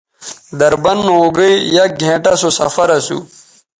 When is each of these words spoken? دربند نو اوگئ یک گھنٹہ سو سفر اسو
دربند 0.59 0.99
نو 1.05 1.13
اوگئ 1.21 1.53
یک 1.75 1.91
گھنٹہ 2.03 2.33
سو 2.41 2.49
سفر 2.59 2.87
اسو 2.97 3.19